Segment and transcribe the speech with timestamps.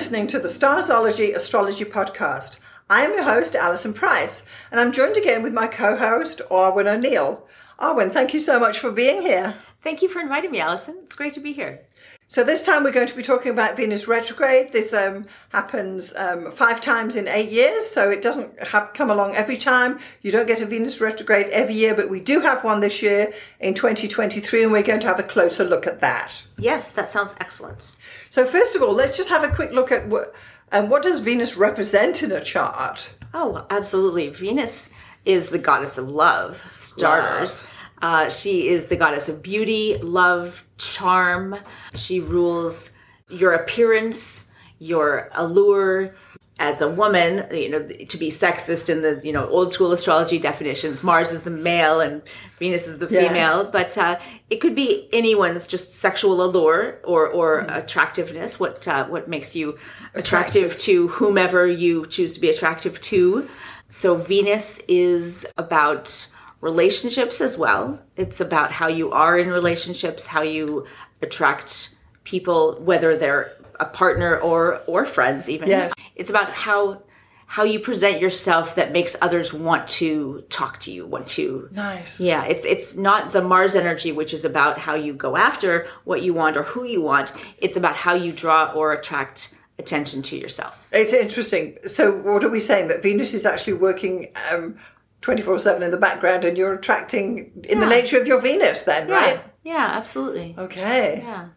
[0.00, 2.56] listening to the Starzology Astrology Podcast.
[2.88, 6.86] I am your host, Alison Price, and I'm joined again with my co host, Arwynne
[6.86, 7.46] O'Neill.
[7.78, 9.56] Arwynne, thank you so much for being here.
[9.84, 10.96] Thank you for inviting me, Alison.
[11.02, 11.82] It's great to be here.
[12.28, 14.72] So this time we're going to be talking about Venus retrograde.
[14.72, 19.34] This um, happens um, five times in eight years, so it doesn't have, come along
[19.34, 19.98] every time.
[20.22, 23.34] You don't get a Venus retrograde every year, but we do have one this year
[23.58, 26.42] in 2023, and we're going to have a closer look at that.
[26.56, 27.90] Yes, that sounds excellent.
[28.30, 30.34] So first of all, let's just have a quick look at what
[30.72, 33.10] um, what does Venus represent in a chart.
[33.34, 34.28] Oh, absolutely.
[34.28, 34.90] Venus
[35.24, 37.58] is the goddess of love, starters.
[37.58, 37.66] Love.
[38.02, 41.56] Uh, she is the goddess of beauty, love, charm.
[41.94, 42.92] She rules
[43.28, 46.14] your appearance, your allure.
[46.60, 50.38] As a woman, you know, to be sexist in the you know old school astrology
[50.38, 52.20] definitions, Mars is the male and
[52.58, 53.62] Venus is the female.
[53.62, 53.70] Yes.
[53.72, 54.18] But uh,
[54.50, 57.76] it could be anyone's just sexual allure or or mm.
[57.76, 58.60] attractiveness.
[58.60, 59.78] What uh, what makes you
[60.14, 63.48] attractive, attractive to whomever you choose to be attractive to.
[63.88, 66.28] So Venus is about
[66.60, 67.98] relationships as well.
[68.16, 70.86] It's about how you are in relationships, how you
[71.22, 75.68] attract people, whether they're a partner or or friends even.
[75.68, 75.92] Yes.
[76.14, 77.02] It's about how
[77.46, 82.20] how you present yourself that makes others want to talk to you, want to Nice.
[82.20, 86.22] Yeah, it's it's not the Mars energy which is about how you go after what
[86.22, 87.32] you want or who you want.
[87.58, 90.86] It's about how you draw or attract attention to yourself.
[90.92, 91.78] It's interesting.
[91.88, 92.86] So, what are we saying?
[92.88, 94.78] That Venus is actually working um,
[95.22, 97.84] 24 7 in the background and you're attracting in yeah.
[97.84, 99.14] the nature of your Venus then, yeah.
[99.14, 99.40] right?
[99.64, 100.54] Yeah, absolutely.
[100.56, 101.20] Okay.
[101.24, 101.48] Yeah.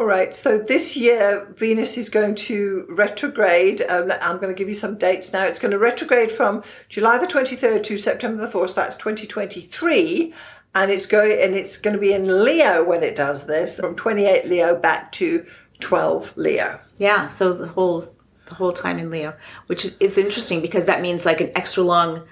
[0.00, 0.32] All right.
[0.34, 3.82] So this year, Venus is going to retrograde.
[3.88, 5.44] Um, I'm going to give you some dates now.
[5.44, 8.74] It's going to retrograde from July the 23rd to September the 4th.
[8.74, 10.32] That's 2023.
[10.74, 13.96] And it's going, and it's going to be in Leo when it does this, from
[13.96, 15.44] 28 Leo back to
[15.80, 16.78] 12 Leo.
[16.98, 17.26] Yeah.
[17.26, 18.14] So the whole
[18.48, 19.34] the whole time in Leo,
[19.66, 22.22] which is interesting because that means like an extra long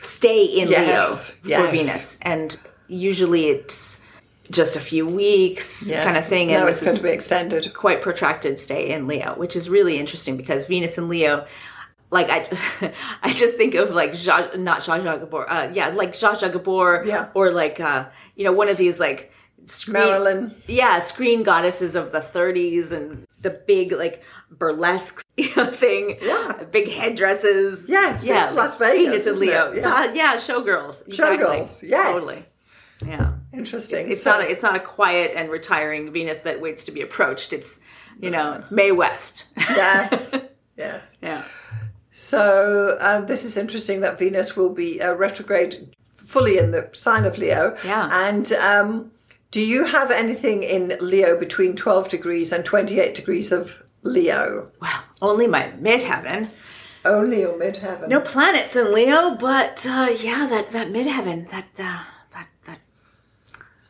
[0.00, 1.64] stay in yes, Leo yes.
[1.64, 2.58] for Venus, and
[2.88, 4.00] usually it's
[4.50, 6.04] just a few weeks yes.
[6.04, 6.52] kind of thing.
[6.52, 7.72] And it's going to be extended.
[7.74, 11.46] Quite protracted stay in Leo, which is really interesting because Venus and Leo.
[12.10, 12.92] Like I,
[13.22, 16.50] I just think of like Zsa, not Zsa Zsa Gabor, uh, yeah, like Zsa Zsa
[16.50, 17.28] Gabor, yeah.
[17.34, 19.30] or like uh, you know one of these like
[19.66, 25.70] screen, Marilyn, yeah, screen goddesses of the 30s and the big like burlesque you know,
[25.70, 26.18] thing.
[26.22, 26.64] Yeah.
[26.70, 27.86] Big headdresses.
[27.88, 28.24] Yes.
[28.24, 28.50] Yeah.
[28.50, 29.24] Las Vegas.
[29.24, 29.72] Venus and Leo.
[29.72, 30.12] Yeah.
[30.12, 30.36] Yeah.
[30.36, 31.06] Showgirls.
[31.06, 31.44] Exactly.
[31.44, 31.82] Showgirls.
[31.82, 32.44] yeah, Totally.
[33.04, 33.34] Yeah.
[33.52, 34.06] Interesting.
[34.06, 34.40] It's, it's so, not.
[34.42, 37.52] A, it's not a quiet and retiring Venus that waits to be approached.
[37.52, 37.80] It's
[38.20, 39.44] you know it's Mae West.
[39.56, 40.34] yes.
[40.76, 41.16] Yes.
[41.20, 41.42] Yeah.
[42.12, 47.24] So um, this is interesting that Venus will be uh, retrograde fully in the sign
[47.24, 47.76] of Leo.
[47.84, 48.08] Yeah.
[48.12, 49.10] And um,
[49.50, 54.70] do you have anything in Leo between 12 degrees and 28 degrees of Leo.
[54.80, 56.50] Well, only my midheaven.
[57.04, 58.08] Only your midheaven.
[58.08, 62.04] No planets in Leo, but uh, yeah, that that midheaven, that uh,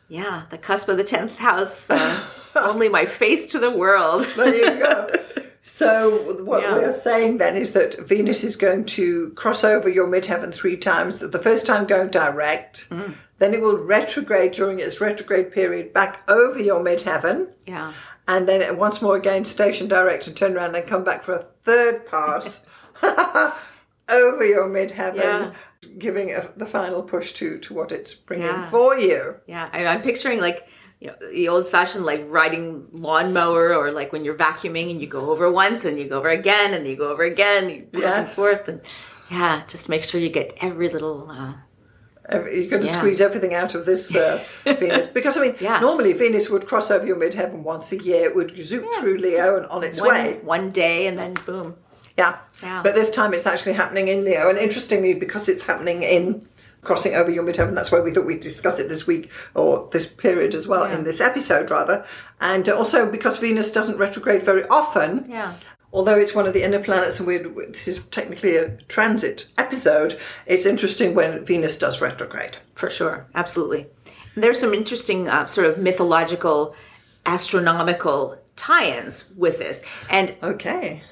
[0.09, 1.91] yeah, the cusp of the tenth house.
[2.57, 4.27] Only my face to the world.
[4.37, 5.11] there you go.
[5.61, 6.75] So what yeah.
[6.77, 11.21] we're saying then is that Venus is going to cross over your midheaven three times.
[11.21, 13.15] The first time going direct, mm.
[13.39, 17.49] then it will retrograde during its retrograde period back over your midheaven.
[17.67, 17.93] Yeah
[18.29, 21.47] and then once more again station direct and turn around and come back for a
[21.65, 22.61] third pass
[23.03, 25.53] over your midheaven, yeah.
[25.99, 28.71] Giving a, the final push to to what it's bringing yeah.
[28.71, 29.37] for you.
[29.47, 30.67] Yeah, I, I'm picturing like
[31.01, 35.07] you know, the old fashioned like riding lawnmower or like when you're vacuuming and you
[35.07, 38.27] go over once and you go over again and you go over again, you yes.
[38.27, 38.81] and forth and
[39.31, 41.55] yeah, just make sure you get every little uh,
[42.31, 42.99] you're going to yeah.
[42.99, 45.81] squeeze everything out of this uh, Venus because I mean, yeah.
[45.81, 48.25] normally Venus would cross over your midheaven once a year.
[48.25, 49.01] It would zoom yeah.
[49.01, 51.77] through Leo and on its one, way one day, and then boom.
[52.19, 52.39] Yeah.
[52.63, 52.83] yeah.
[52.83, 56.47] But this time it's actually happening in Leo, and interestingly, because it's happening in
[56.83, 60.07] crossing over your midheaven, that's why we thought we'd discuss it this week or this
[60.07, 62.05] period as well in this episode rather,
[62.41, 65.27] and also because Venus doesn't retrograde very often.
[65.31, 65.55] Yeah
[65.93, 70.19] although it's one of the inner planets and we're, this is technically a transit episode,
[70.47, 72.59] it's interesting when Venus does retrograde.
[72.75, 73.87] For sure, absolutely.
[74.35, 76.75] And there's some interesting uh, sort of mythological,
[77.27, 79.83] astronomical tie-ins with this.
[80.11, 81.03] And okay,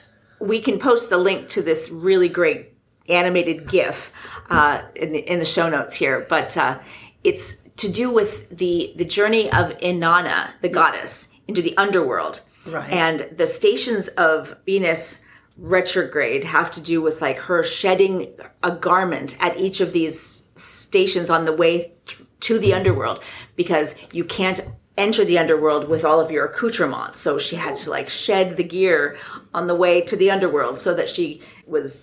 [0.41, 2.73] we can post a link to this really great
[3.09, 4.13] animated GIF
[4.51, 6.79] uh, in, the, in the show notes here, but uh,
[7.25, 12.91] it's to do with the the journey of Inanna, the goddess, into the underworld Right.
[12.91, 15.23] And the stations of Venus
[15.57, 21.31] retrograde have to do with like her shedding a garment at each of these stations
[21.31, 21.95] on the way
[22.41, 23.23] to the underworld
[23.55, 24.61] because you can't
[24.97, 27.21] enter the underworld with all of your accoutrements.
[27.21, 29.19] So she had to like shed the gear
[29.53, 32.03] on the way to the underworld so that she was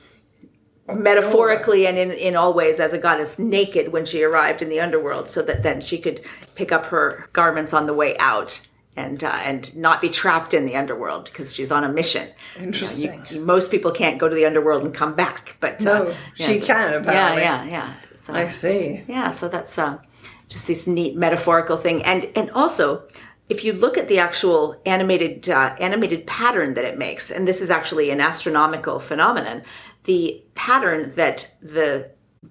[0.88, 4.80] metaphorically and in, in all ways as a goddess naked when she arrived in the
[4.80, 6.22] underworld so that then she could
[6.56, 8.62] pick up her garments on the way out
[8.96, 12.30] and uh, and not be trapped in the underworld because she's on a mission.
[12.60, 13.12] Interesting.
[13.14, 16.10] You know, you, most people can't go to the underworld and come back, but No,
[16.10, 17.42] uh, she so- can, apparently.
[17.42, 17.94] Yeah, yeah, yeah.
[18.18, 19.04] So, I see.
[19.08, 19.98] yeah, so that's uh,
[20.54, 23.04] just this neat metaphorical thing, and and also
[23.50, 27.60] if you look at the actual animated uh, animated pattern that it makes, and this
[27.60, 29.64] is actually an astronomical phenomenon,
[30.06, 32.10] the pattern that the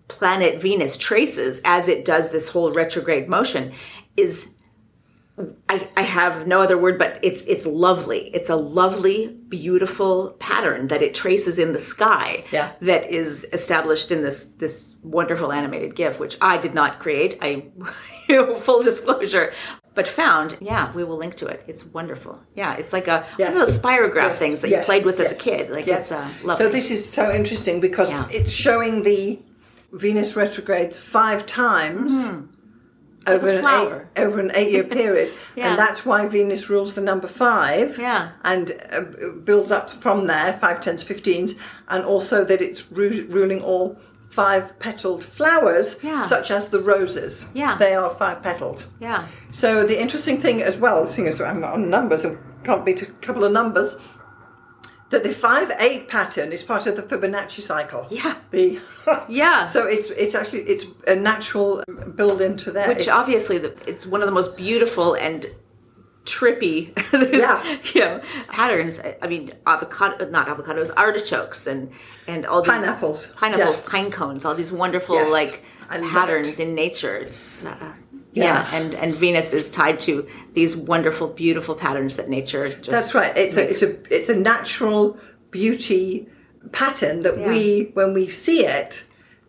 [0.09, 3.73] planet Venus traces as it does this whole retrograde motion
[4.17, 4.51] is
[5.69, 8.31] I, I have no other word, but it's it's lovely.
[8.35, 12.45] It's a lovely, beautiful pattern that it traces in the sky.
[12.53, 12.73] Yeah.
[12.83, 17.39] That is established in this this wonderful animated GIF, which I did not create.
[17.41, 17.65] I,
[18.29, 19.55] you know, full disclosure,
[19.95, 20.59] but found.
[20.61, 21.65] Yeah, we will link to it.
[21.67, 22.39] It's wonderful.
[22.55, 23.53] Yeah, it's like a Yes.
[23.55, 25.71] one of those spirograph Yes, things that yes, you played with as a kid.
[25.71, 26.67] Like it's uh, lovely.
[26.67, 28.29] So this is so interesting because Yeah.
[28.31, 29.41] it's showing the
[29.93, 32.15] Venus retrogrades five times
[33.27, 34.09] over an flower.
[34.17, 35.71] eight, over an eight year period, Yeah.
[35.71, 37.99] and that's why Venus rules the number five.
[37.99, 38.31] Yeah.
[38.45, 39.01] and uh,
[39.45, 41.55] builds up from there five, tens, fifteens,
[41.89, 43.99] and also that it's ru- ruling all
[44.31, 46.23] five petaled flowers, Yeah.
[46.23, 47.45] such as the roses.
[47.55, 47.77] Yeah.
[47.77, 48.87] they are five petaled.
[49.01, 49.27] yeah.
[49.53, 53.07] So the interesting thing as well, seeing as I'm on numbers and can't beat a
[53.07, 53.97] couple of numbers,
[55.13, 58.07] that the five eight pattern is part of the Fibonacci cycle.
[58.11, 58.35] Yeah.
[58.51, 58.81] The
[59.29, 59.67] Yeah.
[59.67, 61.85] So it's it's actually it's a natural
[62.17, 62.89] build into that.
[62.89, 65.47] which It's- obviously the, it's one of the most beautiful and
[66.25, 67.79] trippy there's, Yeah.
[67.95, 71.91] you know patterns i mean avocado not avocados artichokes and
[72.29, 73.33] and all these Pineapples.
[73.41, 73.89] pineapples Yeah.
[73.93, 75.33] pine cones all these wonderful Yes.
[75.33, 77.75] like I patterns in nature it's uh,
[78.35, 78.45] Yeah.
[78.45, 78.77] yeah.
[78.77, 83.37] and and venus is tied to these wonderful beautiful patterns that nature just that's right.
[83.37, 85.19] It's a it's a it's a natural
[85.51, 86.29] beauty
[86.73, 87.49] pattern that Yeah.
[87.49, 89.05] we when we see it,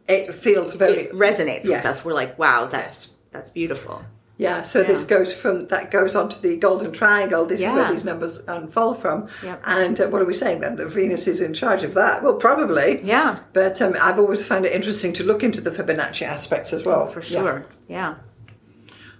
[0.07, 1.83] it feels very it resonates Yes.
[1.83, 4.03] with us we're like wow that's that's beautiful
[4.37, 7.45] Yeah, so this goes from that goes on to the golden triangle.
[7.45, 9.27] This is where these numbers unfold from.
[9.43, 9.61] Yep.
[9.63, 10.75] And uh, what are we saying then?
[10.75, 12.23] That Venus is in charge of that?
[12.23, 12.89] Well, probably.
[13.03, 16.83] yeah But um, I've always found it interesting to look into the Fibonacci aspects as
[16.83, 17.03] well.
[17.13, 17.41] for Yeah.
[17.41, 18.15] sure yeah.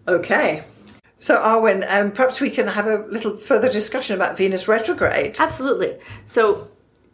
[0.08, 0.64] Okay.
[1.18, 5.38] So, Arwynne, um, perhaps we can have a little further discussion about Venus retrograde.
[5.40, 5.98] Absolutely.
[6.26, 6.68] So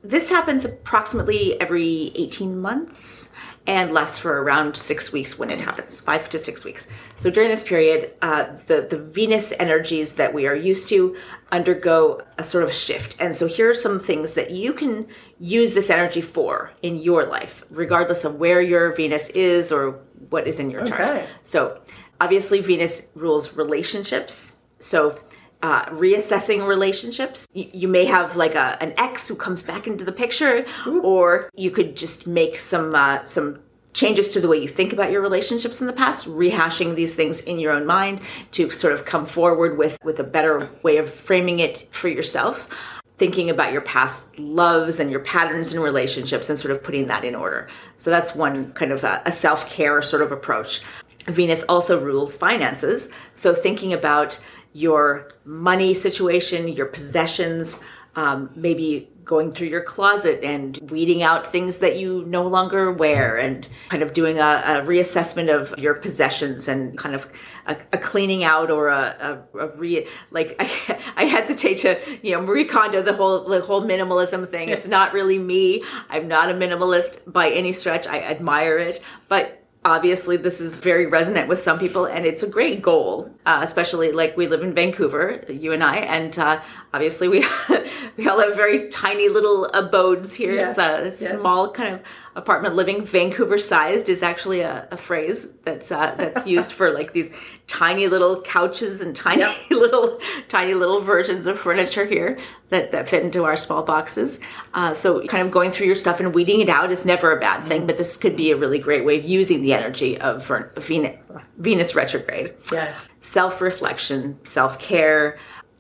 [0.04, 3.30] this happens approximately every 18 months
[3.68, 6.88] and lasts for around six weeks when it happens, five to six weeks.
[7.20, 11.16] So during this period, uh, the, the Venus energies that we are used to
[11.52, 13.16] undergo a sort of shift.
[13.20, 15.08] And so here are some things that you can
[15.40, 20.00] use this energy for in your life, regardless of where your Venus is or
[20.30, 21.02] what is in your chart.
[21.02, 21.28] Okay.
[21.44, 21.80] So
[22.20, 24.54] obviously Venus rules relationships.
[24.80, 25.18] So
[25.62, 27.48] uh, reassessing relationships.
[27.54, 30.66] You, you may have like a an ex who comes back into the picture,
[31.04, 33.60] or you could just make some uh, some
[33.94, 37.42] changes to the way you think about your relationships in the past, rehashing these things
[37.42, 38.22] in your own mind
[38.52, 42.70] to sort of come forward with with a better way of framing it for yourself.
[43.18, 47.26] Thinking about your past loves and your patterns in relationships and sort of putting that
[47.26, 47.68] in order.
[47.98, 50.82] So that's one kind of a, a self care sort of approach.
[51.34, 53.10] Venus also rules finances.
[53.36, 54.40] So thinking about
[54.74, 57.80] your money situation, your possessions,
[58.16, 63.38] um, maybe going through your closet and weeding out things that you no longer wear
[63.38, 67.30] and kind of doing a, a reassessment of your possessions and kind of
[67.68, 72.42] a, a cleaning out or a, a, re like I, I hesitate to you know
[72.42, 74.70] Marie Kondo the whole the whole minimalism thing.
[74.70, 75.84] It's not really me.
[76.10, 78.08] I'm not a minimalist by any stretch.
[78.08, 79.00] I admire it.
[79.28, 83.60] But obviously this is very resonant with some people and it's a great goal uh,
[83.64, 86.60] especially like we live in vancouver you and i and uh,
[86.94, 87.46] obviously we
[88.18, 91.40] we all have very tiny little abodes here Yes, it's a yes.
[91.40, 92.02] small kind of
[92.40, 97.12] apartment living vancouver sized is actually a, a phrase that's uh, that's used for like
[97.14, 97.32] these
[97.68, 99.56] tiny little couches and tiny Yep.
[99.72, 104.40] little tiny little versions of furniture here that, that fit into our small boxes
[104.74, 107.40] uh, so kind of going through your stuff and weeding it out is never a
[107.40, 110.48] bad thing but this could be a really great way of using the energy of
[110.78, 111.18] venus,
[111.58, 113.10] venus retrograde Yes.
[113.22, 115.38] self-reflection self-care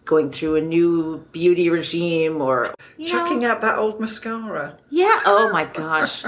[0.09, 4.75] going through a new beauty regime or you know, Chucking out that old mascara.
[4.89, 5.21] yeah.
[5.25, 6.25] Oh my gosh.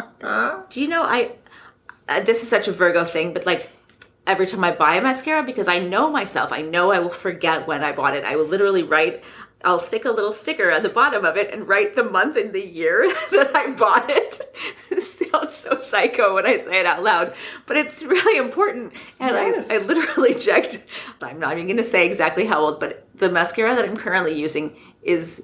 [0.70, 1.32] Do you know I?
[2.08, 3.70] Uh, this is such a Virgo thing, but like
[4.28, 7.68] every time I buy a mascara, because I know myself, I know I will forget
[7.68, 8.24] when I bought it.
[8.24, 9.24] I will literally write.
[9.64, 12.52] I'll stick a little sticker at the bottom of it and write the month and
[12.52, 14.40] the year that I bought it.
[14.92, 17.34] It sounds so psycho when I say it out loud,
[17.66, 18.92] but it's really important.
[19.22, 19.70] And Yes.
[19.70, 20.84] I, I literally checked.
[21.22, 24.38] I'm not even going to say exactly how old, but the mascara that I'm currently
[24.38, 25.44] using is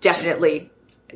[0.00, 0.70] definitely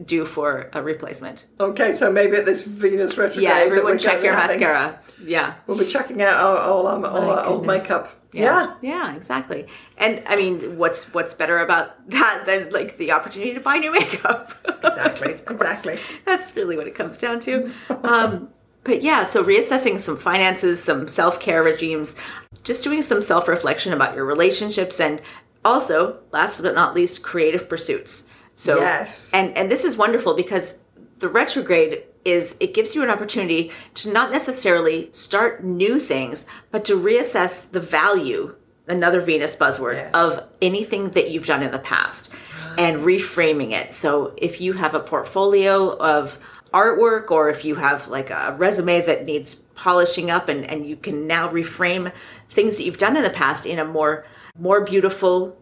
[0.04, 1.44] due for a replacement.
[1.60, 3.44] Okay, so maybe at this Venus retrograde.
[3.44, 4.98] Yeah, everyone check your having- mascara.
[5.22, 5.54] Yeah.
[5.66, 8.16] We'll be checking out our, all, our, all our old makeup.
[8.32, 8.76] Yeah.
[8.80, 9.66] yeah, exactly.
[9.98, 13.92] And I mean, what's what's better about that than like the opportunity to buy new
[13.92, 14.54] makeup?
[14.64, 16.00] Exactly, exactly.
[16.24, 17.72] That's really what it comes down to.
[18.04, 18.48] Um,
[18.84, 22.14] but yeah, so reassessing some finances, some self care regimes,
[22.62, 25.20] just doing some self reflection about your relationships, and
[25.64, 28.24] also, last but not least, creative pursuits.
[28.56, 29.30] So, Yes.
[29.32, 30.78] and and this is wonderful because
[31.18, 36.84] the retrograde is it gives you an opportunity to not necessarily start new things, but
[36.84, 38.54] to reassess the value.
[38.88, 40.10] Another Venus buzzword Yes.
[40.14, 42.28] of anything that you've done in the past
[42.76, 43.92] and reframing it.
[43.92, 46.38] So if you have a portfolio of
[46.74, 50.96] artwork or if you have like a resume that needs polishing up and, and you
[50.96, 52.12] can now reframe
[52.50, 54.24] things that you've done in the past in a more
[54.58, 55.56] more beautiful,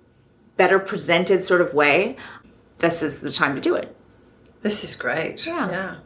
[0.57, 2.16] better presented sort of way,
[2.78, 3.95] this is the time to do it.
[4.62, 5.47] This is great.
[5.47, 5.71] Yeah.
[5.71, 5.97] Yeah.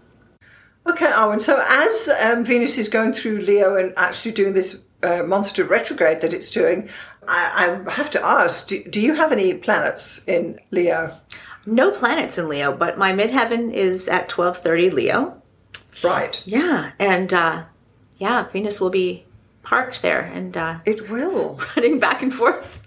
[0.87, 1.41] Okay, Arwynne.
[1.41, 6.21] So as um, Venus is going through Leo and actually doing this uh, monster retrograde
[6.21, 6.89] that it's doing,
[7.27, 11.15] I, I have to ask: do, do you have any planets in Leo?
[11.65, 15.43] No planets in Leo, but my midheaven is at 1230 Leo.
[16.03, 16.43] Right.
[16.45, 17.65] Yeah, and uh,
[18.19, 19.25] yeah, Venus will be
[19.63, 21.61] parked there and uh, It will.
[21.77, 22.87] running back and forth.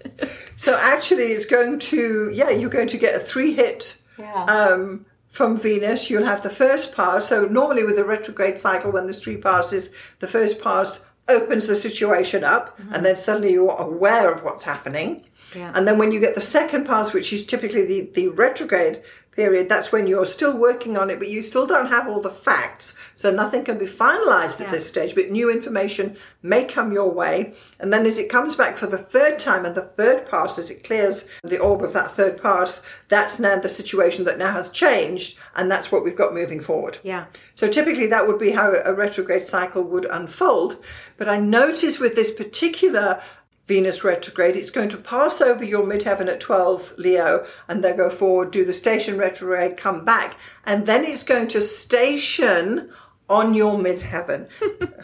[0.56, 3.98] So actually, it's going to yeah, you're going to get a three hit.
[4.18, 4.44] Yeah.
[4.44, 7.28] Um, from Venus, you'll have the first pass.
[7.28, 11.76] So normally with the retrograde cycle, when there's three passes, the first pass opens the
[11.76, 15.26] situation up, and then suddenly you're aware of what's happening.
[15.54, 15.72] Yeah.
[15.74, 19.02] And then when you get the second pass, which is typically the, the retrograde
[19.36, 22.30] period, that's when you're still working on it, but you still don't have all the
[22.30, 22.96] facts.
[23.14, 27.54] So nothing can be finalized at this stage, but new information may come your way.
[27.78, 30.70] And then as it comes back for the third time and the third pass, as
[30.70, 34.70] it clears the orb of that third pass, that's now the situation that now has
[34.70, 35.38] changed.
[35.54, 36.98] And that's what we've got moving forward.
[37.02, 37.26] yeah.
[37.54, 40.84] So typically that would be how a retrograde cycle would unfold.
[41.16, 43.22] But I notice with this particular
[43.66, 48.10] Venus retrograde, it's going to pass over your midheaven at 12 Leo and then go
[48.10, 52.90] forward, do the station retrograde, come back, and then it's going to station
[53.28, 54.48] on your midheaven.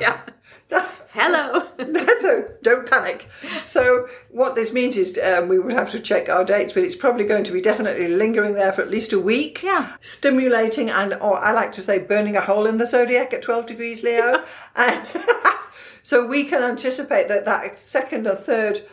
[0.00, 0.20] Yeah.
[1.12, 1.66] Hello.
[2.20, 3.28] so don't panic.
[3.64, 6.94] So what this means is um, we would have to check our dates, but it's
[6.94, 9.62] probably going to be definitely lingering there for at least a week.
[9.62, 9.96] Yeah.
[10.00, 13.66] Stimulating and, or I like to say, burning a hole in the zodiac at 12
[13.66, 14.44] degrees Leo.
[14.76, 15.08] and
[16.02, 18.86] so we can anticipate that that second or third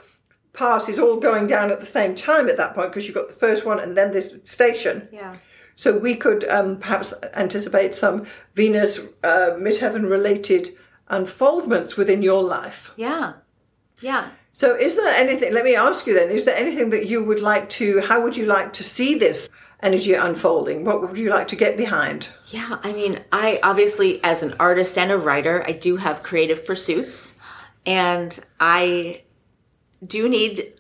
[0.53, 3.27] pass is all going down at the same time at that point because you've got
[3.27, 5.07] the first one and then this station.
[5.11, 5.35] yeah.
[5.75, 10.75] So we could um, perhaps anticipate some Venus uh, midheaven related
[11.09, 12.89] unfoldments within your life.
[12.95, 13.33] Yeah.
[14.01, 14.29] Yeah.
[14.53, 15.53] So, is there anything?
[15.53, 18.01] Let me ask you then: Is there anything that you would like to?
[18.01, 19.51] How would you like to see this
[19.87, 20.83] energy unfolding?
[20.83, 22.27] What would you like to get behind?
[22.47, 26.65] Yeah, I mean, I obviously, as an artist and a writer, I do have creative
[26.65, 27.35] pursuits,
[27.85, 29.21] and I
[30.05, 30.73] do need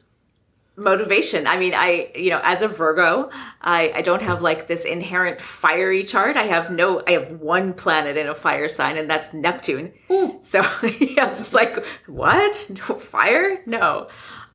[0.75, 1.47] motivation.
[1.47, 5.41] I mean, I, you know, as a Virgo, I, I don't have like this inherent
[5.41, 6.37] fiery chart.
[6.37, 9.93] I have no, I have one planet in a fire sign, and that's Neptune.
[10.43, 12.69] So, yeah, it's like, what?
[12.69, 13.61] No fire?
[13.65, 14.09] No.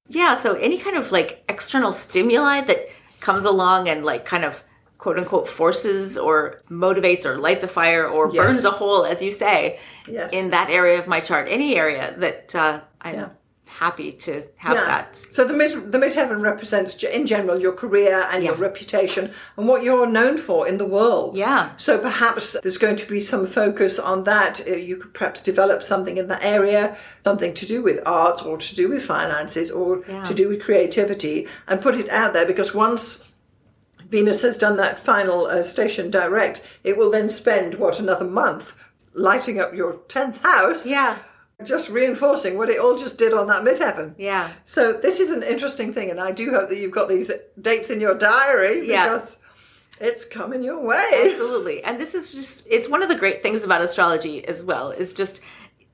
[0.08, 2.86] Yeah, so any kind of like external stimuli that
[3.22, 4.62] comes along and like kind of
[4.98, 8.36] quote unquote forces or motivates or lights a fire or Yes.
[8.36, 10.30] burns a hole, as you say, Yes.
[10.32, 13.28] in that area of my chart, any area that uh, I'm Yeah.
[13.78, 14.84] Happy to have Yeah.
[14.86, 15.16] that.
[15.30, 19.82] So the mid the midheaven represents, in general, your career and your reputation and what
[19.82, 21.36] you're known for in the world.
[21.36, 21.70] Yeah.
[21.78, 24.60] So perhaps there's going to be some focus on that.
[24.66, 28.58] Uh, You could perhaps develop something in that area, something to do with art or
[28.58, 30.24] to do with finances or Yeah.
[30.24, 33.24] to do with creativity, and put it out there because once
[34.10, 38.72] Venus has done that final uh, station direct, it will then spend what another month
[39.14, 40.84] lighting up your tenth house.
[40.86, 41.18] Yeah.
[41.64, 44.14] Just reinforcing what it all just did on that midheaven.
[44.18, 44.52] Yeah.
[44.64, 47.90] So this is an interesting thing, and I do hope that you've got these dates
[47.90, 49.04] in your diary Yeah.
[49.04, 49.38] because
[50.00, 51.06] it's coming your way.
[51.30, 51.82] Absolutely.
[51.84, 55.14] And this is just it's one of the great things about astrology as well is
[55.14, 55.40] just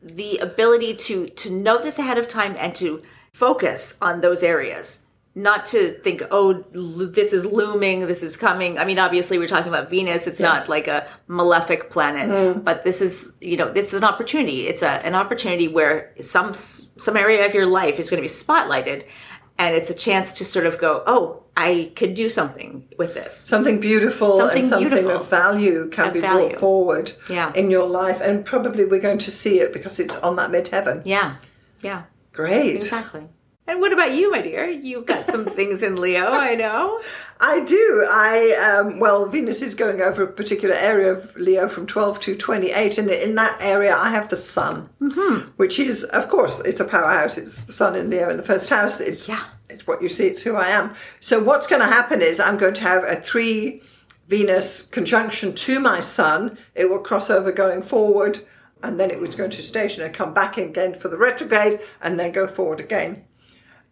[0.02, 5.02] the ability to to know this ahead of time and to focus on those areas.
[5.38, 8.76] Not to think, oh, this is looming, this is coming.
[8.78, 10.26] I mean, obviously, we're talking about Venus.
[10.26, 10.46] It's Yes.
[10.60, 12.60] not like a malefic planet, mm-hmm.
[12.60, 14.66] but this is, you know, this is an opportunity.
[14.66, 18.34] It's a, an opportunity where some some area of your life is going to be
[18.44, 19.04] spotlighted,
[19.58, 23.36] and it's a chance to sort of go, oh, I could do something with this.
[23.36, 25.20] Something beautiful Something and something beautiful.
[25.22, 26.48] of value can be value.
[26.48, 27.52] brought forward Yeah.
[27.54, 31.02] in your life, and probably we're going to see it because it's on that midheaven.
[31.04, 31.36] Yeah,
[31.80, 32.02] yeah,
[32.32, 32.74] Great.
[32.76, 33.24] exactly.
[33.68, 34.66] And what about you, my dear?
[34.66, 37.02] You've got some things in Leo, I know.
[37.38, 38.06] I do.
[38.10, 42.34] I um, well, Venus is going over a particular area of Leo from twelve to
[42.34, 45.50] twenty-eight, and in that area, I have the Sun, mm-hmm.
[45.56, 47.36] which is, of course, it's a powerhouse.
[47.36, 49.00] It's the Sun in Leo in the first house.
[49.00, 49.44] It's Yeah.
[49.68, 50.26] it's what you see.
[50.26, 50.96] It's who I am.
[51.20, 53.82] So what's going to happen is I'm going to have a three
[54.28, 56.56] Venus conjunction to my Sun.
[56.74, 58.46] It will cross over going forward,
[58.82, 62.18] and then it was going to station and come back again for the retrograde, and
[62.18, 63.24] then go forward again.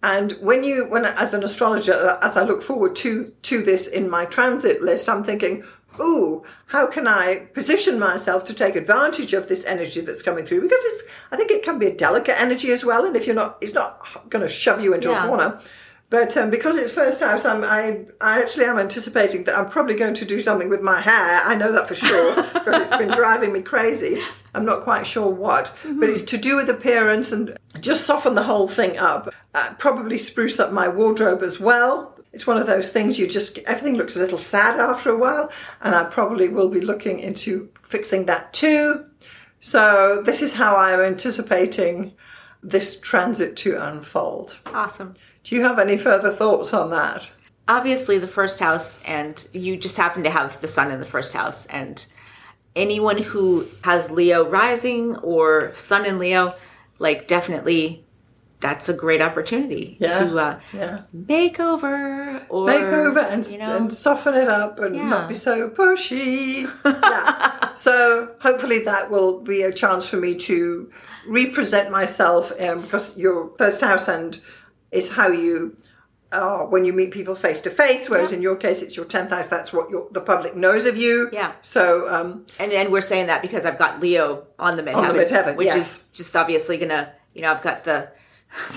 [0.07, 4.09] And when you, when as an astrologer, as I look forward to to this in
[4.09, 5.65] my transit list, I'm thinking,
[5.99, 10.61] ooh, how can I position myself to take advantage of this energy that's coming through?
[10.63, 13.05] Because it's, I think it can be a delicate energy as well.
[13.05, 13.99] And if you're not, it's not
[14.31, 15.25] going to shove you into Yeah.
[15.25, 15.61] a corner.
[16.09, 19.97] But um, because it's first house, I'm, I, I actually am anticipating that I'm probably
[19.97, 21.41] going to do something with my hair.
[21.45, 24.23] I know that for sure because it's been driving me crazy.
[24.57, 28.43] I'm not quite sure what, but it's to do with appearance and just soften the
[28.43, 29.33] whole thing up.
[29.55, 32.15] Uh, probably spruce up my wardrobe as well.
[32.33, 35.51] It's one of those things you just, everything looks a little sad after a while,
[35.83, 39.05] and I probably will be looking into fixing that too.
[39.61, 42.13] So, this is how I'm anticipating
[42.63, 44.59] this transit to unfold.
[44.67, 45.17] Awesome.
[45.45, 47.33] Do you have any further thoughts on that?
[47.69, 51.33] obviously the first house and you just happen to have the sun in the first
[51.33, 52.07] house and
[52.77, 56.55] anyone who has leo rising or sun in leo
[56.99, 58.05] like definitely
[58.61, 60.19] that's a great opportunity Yeah.
[60.19, 61.03] to uh, Yeah.
[61.13, 65.09] make over or Make over and, you know and soften it up and Yeah.
[65.09, 66.71] not be so pushy.
[66.85, 67.73] yeah.
[67.77, 70.91] So hopefully that will be a chance for me to
[71.29, 74.41] represent myself um, because your first house and
[74.91, 75.77] is how you
[76.33, 79.31] are when you meet people face to face, whereas in your case it's your tenth
[79.31, 79.49] house.
[79.49, 81.29] That's what your, the public knows of you.
[81.33, 81.53] Yeah.
[81.63, 85.67] So um, and and we're saying that because I've got Leo on the midheaven, which
[85.67, 85.97] yes.
[85.97, 88.11] is just obviously gonna, you know, I've got the,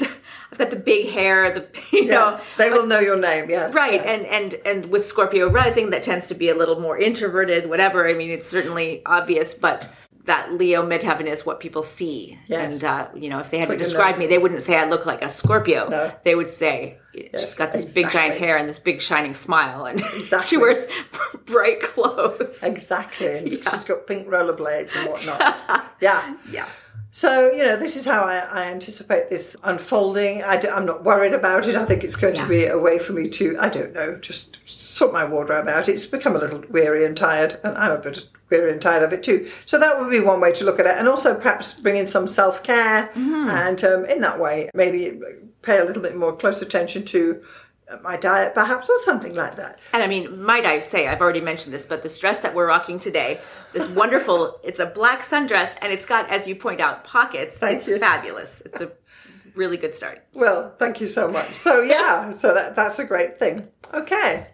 [0.51, 3.49] I've got the big hair, the you know, yes, they will know your name.
[3.49, 3.73] Yes.
[3.73, 4.05] right, yes.
[4.05, 8.07] and and and with Scorpio rising, that tends to be a little more introverted, whatever.
[8.07, 9.89] I mean, it's certainly obvious, but
[10.25, 12.73] that Leo midheaven is what people see, Yes.
[12.73, 15.07] and uh, you know, if they had to describe me, they wouldn't say I look
[15.07, 15.89] like a Scorpio.
[15.89, 16.11] No.
[16.23, 20.01] They would say she's got this big giant hair and this big shining smile, and
[20.45, 20.83] she wears
[21.45, 22.61] bright clothes.
[22.63, 25.93] Exactly, and she's got pink rollerblades and whatnot.
[26.01, 26.35] yeah.
[26.49, 26.67] Yeah.
[27.11, 30.43] So, you know, this is how I, I anticipate this unfolding.
[30.43, 31.75] I am not worried about it.
[31.75, 32.43] I think it's going Yeah.
[32.43, 35.89] to be a way for me to, I don't know, just sort my wardrobe out.
[35.89, 39.11] It's become a little weary and tired, and I'm a bit weary and tired of
[39.11, 39.49] it too.
[39.65, 40.97] So, that would be one way to look at it.
[40.99, 45.19] And also perhaps bring in some self care, and um, in that way, maybe
[45.61, 47.43] pay a little bit more close attention to
[47.89, 49.79] uh, my diet, perhaps, or something like that.
[49.93, 52.67] And I mean, might I say, I've already mentioned this, but the dress that we're
[52.67, 53.41] rocking today,
[53.73, 57.57] this wonderful, it's a black sundress and it's got, as you point out, pockets.
[57.57, 57.99] Thank it's you.
[57.99, 58.61] fabulous.
[58.65, 58.91] It's a
[59.55, 60.23] really good start.
[60.33, 61.55] Well, thank you so much.
[61.55, 63.67] So yeah, so that that's a great thing.
[63.93, 64.47] Okay,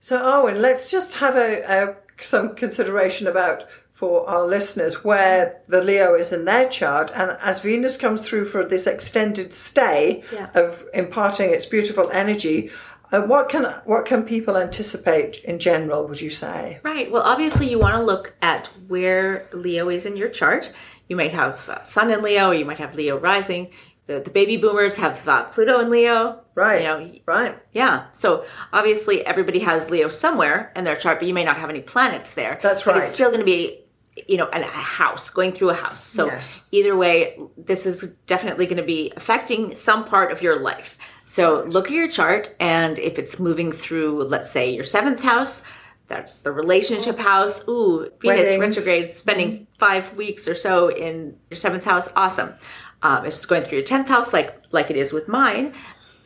[0.00, 3.64] so Arwynne, let's just have a, a some consideration about
[4.02, 8.46] for our listeners where the Leo is in their chart, and as Venus comes through
[8.50, 10.48] for this extended stay Yeah.
[10.54, 12.72] of imparting its beautiful energy.
[13.12, 16.08] Uh, what can what can people anticipate in general?
[16.08, 16.80] Would you say?
[16.82, 17.12] Right.
[17.12, 20.72] Well, obviously, you want to look at where Leo is in your chart.
[21.08, 23.70] You might have uh, Sun in Leo, you might have Leo rising.
[24.08, 26.40] The, the baby boomers have uh, Pluto in Leo.
[26.56, 26.80] Right.
[26.82, 27.54] You know, Right.
[27.72, 28.06] Yeah.
[28.12, 31.82] So obviously everybody has Leo somewhere in their chart, but you may not have any
[31.82, 32.58] planets there.
[32.62, 33.04] That's But right.
[33.04, 33.81] it's still going to be,
[34.28, 36.04] you know, a house going through a house.
[36.04, 36.64] So Yes.
[36.70, 40.98] either way, this is definitely going to be affecting some part of your life.
[41.24, 45.62] So look at your chart, and if it's moving through, let's say, your seventh house.
[46.08, 47.66] That's the relationship house.
[47.68, 48.60] Ooh, Venus Weddings.
[48.60, 52.10] retrograde, spending five weeks or so in your seventh house.
[52.14, 52.52] Awesome.
[53.02, 55.72] Um, if it's going through your tenth house, like like it is with mine,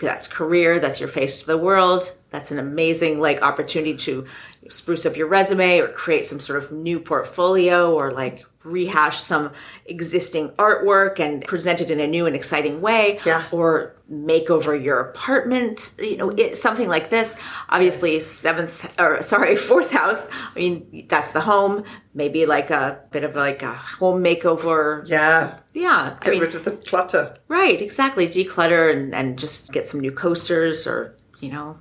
[0.00, 4.26] that's career that's your face to the world that's an amazing like opportunity to
[4.68, 9.52] spruce up your resume or create some sort of new portfolio or like rehash some
[9.84, 13.46] existing artwork and present it in a new and exciting way Yeah.
[13.52, 17.36] or make over your apartment you know it, something like this
[17.68, 23.22] obviously seventh or sorry fourth house i mean that's the home maybe like a bit
[23.22, 25.58] of like a home makeover Yeah.
[25.72, 27.36] yeah i Get mean rid of the clutter.
[27.46, 28.26] Right, exactly.
[28.26, 31.78] Declutter and, and just get some new coasters or, you know,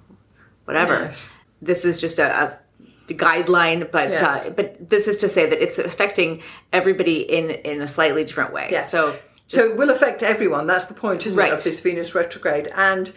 [0.66, 0.94] whatever.
[1.06, 1.30] Yes.
[1.62, 2.58] This is just a,
[3.10, 4.48] a guideline, but Yes.
[4.48, 6.42] uh, but this is to say that it's affecting
[6.74, 8.68] everybody in in a slightly different way.
[8.72, 8.92] Yes.
[8.92, 10.66] So So it will affect everyone.
[10.68, 12.68] That's the point, isn't it, of this Venus retrograde?
[12.76, 13.14] And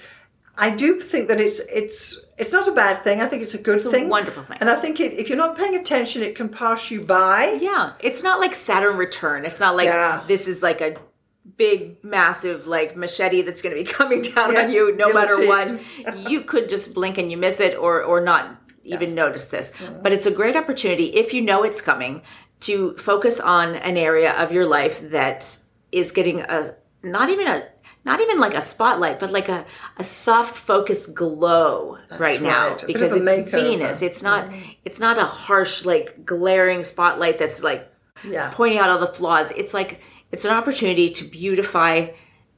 [0.56, 3.20] I do think that it's it's it's not a bad thing.
[3.20, 4.58] I think it's a good a thing, wonderful thing.
[4.60, 7.58] And I think it, if you're not paying attention, it can pass you by.
[7.60, 9.44] Yeah, it's not like Saturn return.
[9.44, 10.24] It's not like Yeah.
[10.28, 10.94] this is like a
[11.58, 15.70] big massive like machete that's going to be coming down on you no matter what.
[16.30, 19.72] you could just blink and you miss it or or not even notice this.
[20.02, 22.22] But it's a great opportunity if you know it's coming
[22.60, 25.58] to focus on an area of your life that
[25.92, 27.68] is getting a not even a
[28.04, 29.66] not even like a spotlight, but like a,
[29.98, 32.76] a soft focused glow right now.
[32.76, 33.50] A because it's makeover.
[33.50, 34.00] Venus.
[34.00, 34.48] It's not
[34.84, 37.92] it's not a harsh like glaring spotlight that's like
[38.24, 38.50] Yeah.
[38.54, 39.50] pointing out all the flaws.
[39.56, 40.00] It's like
[40.32, 42.08] it's an opportunity to beautify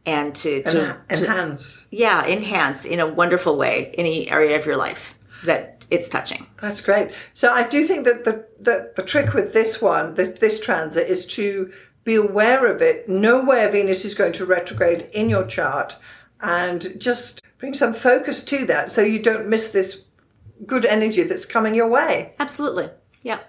[0.06, 1.86] and to, to, En- to enhance.
[1.90, 6.46] yeah enhance in a wonderful way any area of your life that it's touching.
[6.60, 7.10] That's great.
[7.34, 11.08] So I do think that the the, the trick with this one, this, this transit,
[11.08, 11.72] is to
[12.04, 15.96] be aware of it, know where Venus is going to retrograde in your chart,
[16.40, 20.04] and just bring some focus to that, so you don't miss this
[20.66, 22.34] good energy that's coming your way.
[22.38, 22.88] Absolutely.
[23.22, 23.40] Yeah.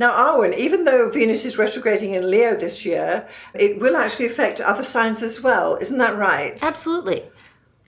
[0.00, 4.58] Now, Arwynne, even though Venus is retrograding in Leo this year, it will actually affect
[4.58, 5.76] other signs as well.
[5.76, 6.58] Isn't that right?
[6.62, 7.24] Absolutely.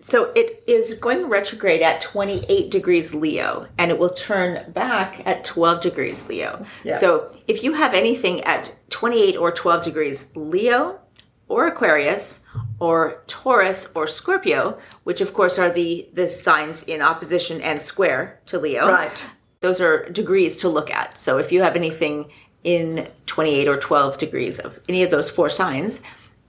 [0.02, 5.26] So it is going to retrograde at 28 degrees Leo and it will turn back
[5.26, 6.66] at 12 degrees Leo.
[6.84, 6.98] Yeah.
[6.98, 11.00] So if you have anything at 28 or 12 degrees Leo
[11.48, 12.40] or Aquarius
[12.78, 18.38] or Taurus or Scorpio, which of course are the the signs in opposition and square
[18.46, 18.86] to Leo.
[18.86, 19.24] Right.
[19.62, 21.18] Those are degrees to look at.
[21.18, 22.30] So if you have anything
[22.64, 26.02] in 28 or 12 degrees of any of those four signs,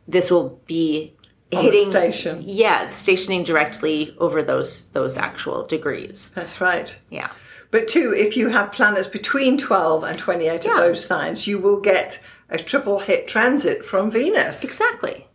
[0.07, 1.13] this will be
[1.49, 2.43] the hitting station.
[2.45, 6.31] Yeah, stationing directly over those those actual degrees.
[6.35, 6.99] That's right.
[7.09, 7.31] Yeah.
[7.71, 10.71] But two, if you have planets between 12 and 28 Yeah.
[10.71, 14.63] of those signs, you will get a triple hit transit from Venus.
[14.63, 15.27] Exactly.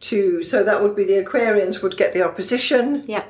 [0.00, 3.24] To, so that would be the Aquarians would get the opposition, Yeah.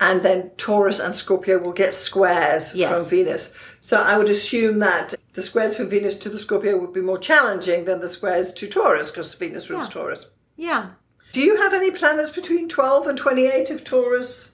[0.00, 2.92] And then Taurus and Scorpio will get squares Yes.
[2.98, 3.52] from Venus.
[3.80, 7.18] So I would assume that the squares from Venus to the Scorpio would be more
[7.18, 9.92] challenging than the squares to Taurus, because Venus rules Yeah.
[9.92, 10.26] Taurus.
[10.56, 10.86] Yeah.
[11.32, 14.52] Do you have any planets between 12 and 28 of Taurus,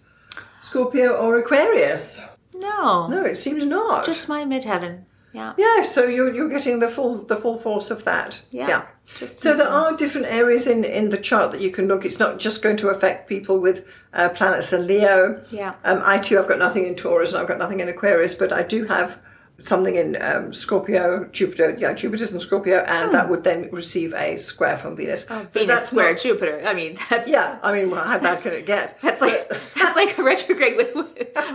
[0.62, 2.20] Scorpio, or Aquarius?
[2.54, 3.06] No.
[3.08, 4.04] No, it seems not.
[4.04, 5.04] Just my midheaven.
[5.32, 5.54] Yeah.
[5.56, 8.42] Yeah, so you're you're getting the full the full force of that.
[8.50, 8.82] Yeah.
[9.18, 12.04] Just So there are different areas in in the chart that you can look.
[12.04, 13.84] It's not just going to affect people with
[14.14, 15.44] uh, planets in Leo.
[15.50, 15.74] Yeah.
[15.84, 18.52] Um, I too, I've got nothing in Taurus and I've got nothing in Aquarius, but
[18.52, 19.18] I do have
[19.60, 21.76] something in um, Scorpio, Jupiter.
[21.78, 25.24] Yeah, Jupiter's in Scorpio, and that would then receive a square from Venus.
[25.24, 25.40] But Hmm.
[25.42, 26.62] Oh, Venus that's square not- Jupiter.
[26.66, 28.98] I mean, that's yeah, I mean, well, how bad can it get?
[29.02, 30.94] That's like that's like a retrograde with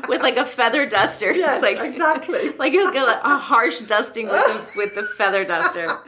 [0.07, 1.31] with like a feather duster.
[1.31, 2.49] Yes, it's like exactly.
[2.59, 5.87] Like you'll get a, a harsh dusting with the with the feather duster.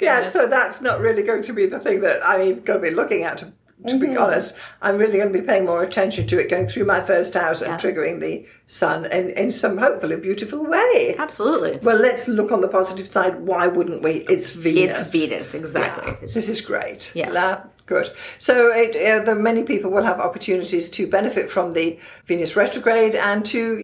[0.00, 2.94] Yeah, so that's not really going to be the thing that I'm going to be
[2.94, 3.38] looking at.
[3.38, 3.52] To,
[3.88, 4.22] to be Mm-hmm.
[4.22, 7.34] honest, I'm really going to be paying more attention to it going through my first
[7.34, 7.78] house and Yeah.
[7.78, 11.16] triggering the sun in, in some hopefully beautiful way.
[11.18, 11.78] Absolutely.
[11.82, 13.40] Well, let's look on the positive side.
[13.40, 14.24] Why wouldn't we?
[14.28, 15.00] It's Venus.
[15.00, 16.12] It's Venus, exactly.
[16.12, 17.10] Yeah, this is great.
[17.16, 17.30] Yeah.
[17.30, 18.12] La- good.
[18.38, 23.16] So, it, uh, the many people will have opportunities to benefit from the Venus retrograde
[23.16, 23.82] and to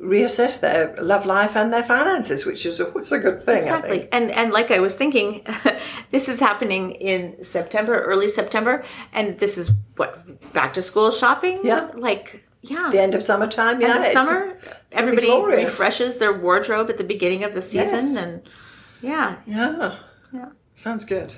[0.00, 3.58] reassess their love life and their finances, which is always a good thing.
[3.58, 4.08] Exactly.
[4.12, 5.44] And and like I was thinking,
[6.10, 11.60] this is happening in September, early September, and this is what back to school shopping.
[11.64, 11.90] Yeah.
[11.94, 12.90] Like yeah.
[12.90, 13.94] The end of summertime, yeah.
[13.96, 14.58] End of summer,
[14.92, 18.16] everybody refreshes their wardrobe at the beginning of the season, Yes.
[18.16, 18.42] and
[19.00, 19.98] yeah, Yeah.
[20.32, 20.48] Yeah.
[20.74, 21.34] Sounds good.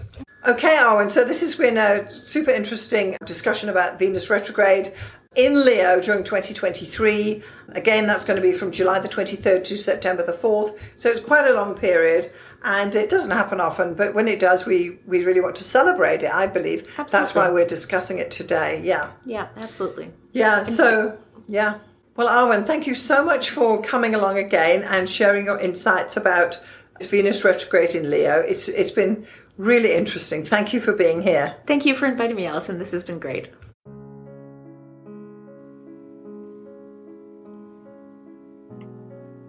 [0.47, 4.95] Okay, Arwynne, so this has been a super interesting discussion about Venus retrograde
[5.39, 7.43] in Leo during 2023.
[7.71, 10.77] Again, that's going to be from July the 23rd to September the 4th.
[10.97, 12.33] So it's quite a long period
[12.65, 16.25] and it doesn't happen often, but when it does, we, we really want to celebrate
[16.25, 16.89] it, I believe.
[17.09, 18.83] That's why we're discussing it today.
[18.83, 19.13] Yeah.
[19.25, 20.11] yeah, absolutely.
[20.33, 21.79] Yeah, so, yeah.
[22.17, 26.61] Well, Arwynne, thank you so much for coming along again and sharing your insights about
[27.01, 28.41] Venus retrograde in Leo.
[28.41, 29.25] It's It's been
[29.57, 30.45] really interesting.
[30.45, 31.55] Thank you for being here.
[31.65, 32.81] Thank you for inviting me, Alison.
[32.81, 33.51] This has been great.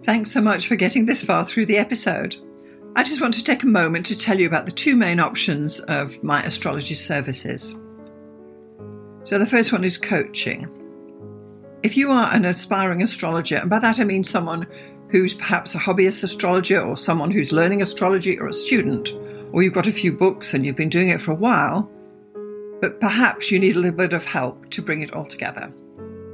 [0.02, 2.36] Thanks so much for getting this far through the episode.
[2.96, 5.78] I just want to take a moment to tell you about the two main options
[5.80, 7.76] of my astrology services.
[9.24, 10.68] So, the first one is coaching.
[11.82, 14.66] If you are an aspiring astrologer, and by that I mean someone
[15.10, 19.12] who's perhaps a hobbyist astrologer or someone who's learning astrology or a student,
[19.52, 21.90] or you've got a few books and you've been doing it for a while,
[22.80, 25.70] but perhaps you need a little bit of help to bring it all together,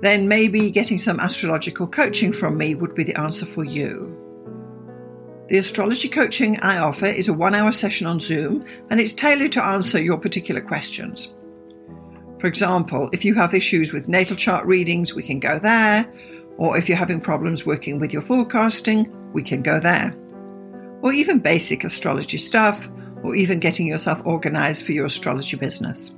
[0.03, 4.13] then maybe getting some astrological coaching from me would be the answer for you.
[5.49, 9.53] The astrology coaching I offer is a one hour session on Zoom and it's tailored
[9.53, 11.35] to answer your particular questions.
[12.41, 16.07] For example, if you have issues with natal chart readings, we can go there.
[16.59, 20.15] Or if you're having problems working with your forecasting, we can go there.
[21.03, 22.89] Or even basic astrology stuff,
[23.23, 26.15] or even getting yourself organized for your astrology business.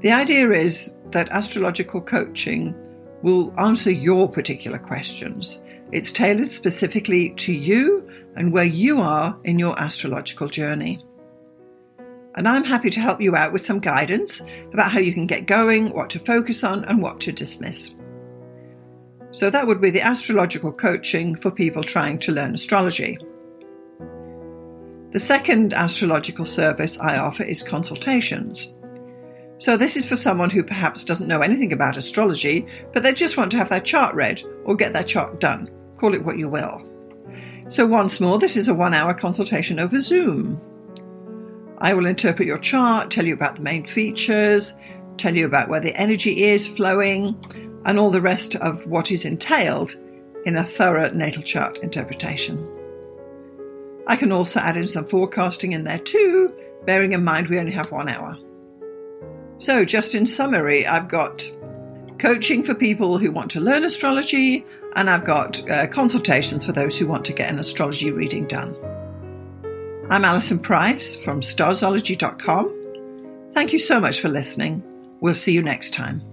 [0.00, 2.74] The idea is that astrological coaching
[3.22, 5.60] will answer your particular questions.
[5.92, 11.04] It's tailored specifically to you and where you are in your astrological journey
[12.34, 14.40] and I'm happy to help you out with some guidance
[14.72, 17.94] about how you can get going, what to focus on, and what to dismiss.
[19.30, 23.18] So, that would be the astrological coaching for people trying to learn astrology.
[25.10, 28.71] The second astrological service I offer is consultations.
[29.62, 33.36] So, this is for someone who perhaps doesn't know anything about astrology, but they just
[33.36, 35.70] want to have their chart read or get their chart done.
[35.98, 36.84] Call it what you will.
[37.68, 40.60] So, once more, this is a one hour consultation over Zoom.
[41.78, 44.76] I will interpret your chart, tell you about the main features,
[45.16, 47.40] tell you about where the energy is flowing,
[47.84, 49.94] and all the rest of what is entailed
[50.44, 52.68] in a thorough natal chart interpretation.
[54.08, 56.52] I can also add in some forecasting in there too,
[56.84, 58.36] bearing in mind we only have one hour.
[59.62, 61.48] So, just in summary, I've got
[62.18, 66.98] coaching for people who want to learn astrology, and I've got uh, consultations for those
[66.98, 68.74] who want to get an astrology reading done.
[70.10, 73.50] I'm Alison Price from starzology.com.
[73.52, 74.82] Thank you so much for listening.
[75.20, 76.31] We'll see you next time.